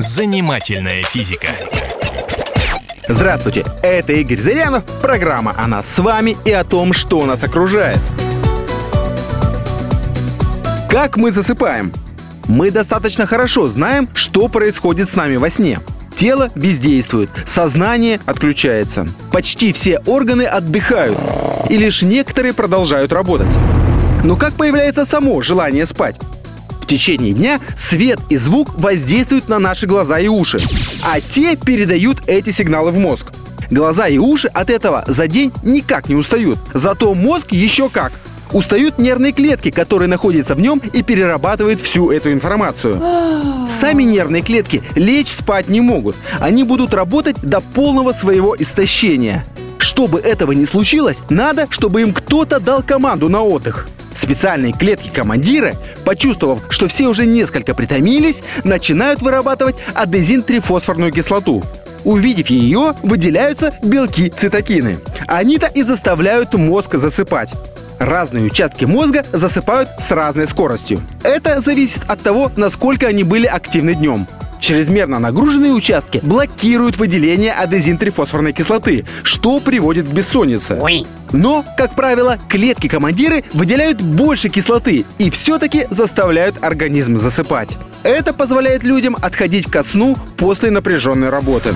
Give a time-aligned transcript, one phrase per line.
[0.00, 1.48] Занимательная физика.
[3.06, 7.98] Здравствуйте, это Игорь Зырянов, программа о нас с вами и о том, что нас окружает.
[10.88, 11.92] Как мы засыпаем?
[12.48, 15.80] Мы достаточно хорошо знаем, что происходит с нами во сне.
[16.16, 19.06] Тело бездействует, сознание отключается.
[19.30, 21.18] Почти все органы отдыхают,
[21.68, 23.48] и лишь некоторые продолжают работать.
[24.24, 26.16] Но как появляется само желание спать?
[26.90, 30.58] Течение дня свет и звук воздействуют на наши глаза и уши,
[31.04, 33.28] а те передают эти сигналы в мозг.
[33.70, 36.58] Глаза и уши от этого за день никак не устают.
[36.74, 38.10] Зато мозг еще как.
[38.50, 43.00] Устают нервные клетки, которые находятся в нем и перерабатывают всю эту информацию.
[43.70, 46.16] Сами нервные клетки лечь спать не могут.
[46.40, 49.46] Они будут работать до полного своего истощения.
[49.78, 53.86] Чтобы этого не случилось, надо, чтобы им кто-то дал команду на отдых.
[54.20, 61.64] Специальные клетки-командиры, почувствовав, что все уже несколько притомились, начинают вырабатывать адезин-трифосфорную кислоту.
[62.04, 64.98] Увидев ее, выделяются белки-цитокины.
[65.26, 67.54] Они-то и заставляют мозг засыпать.
[67.98, 71.00] Разные участки мозга засыпают с разной скоростью.
[71.22, 74.26] Это зависит от того, насколько они были активны днем.
[74.70, 80.78] Чрезмерно нагруженные участки блокируют выделение адезин-трифосфорной кислоты, что приводит к бессоннице.
[80.80, 81.04] Ой.
[81.32, 87.76] Но, как правило, клетки-командиры выделяют больше кислоты и все-таки заставляют организм засыпать.
[88.04, 91.70] Это позволяет людям отходить ко сну после напряженной работы.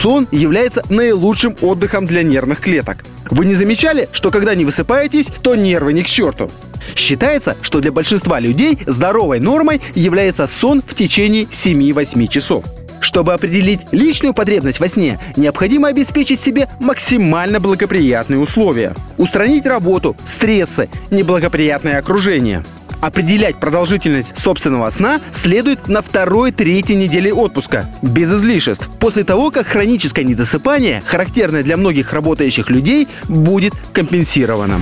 [0.00, 3.04] Сон является наилучшим отдыхом для нервных клеток.
[3.28, 6.50] Вы не замечали, что когда не высыпаетесь, то нервы не к черту?
[6.94, 12.64] Считается, что для большинства людей здоровой нормой является сон в течение 7-8 часов.
[13.00, 18.94] Чтобы определить личную потребность во сне, необходимо обеспечить себе максимально благоприятные условия.
[19.18, 22.62] Устранить работу, стрессы, неблагоприятное окружение.
[23.00, 30.24] Определять продолжительность собственного сна следует на второй-третьей неделе отпуска, без излишеств, после того, как хроническое
[30.24, 34.80] недосыпание, характерное для многих работающих людей, будет компенсировано.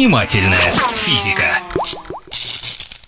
[0.00, 1.44] Занимательная физика.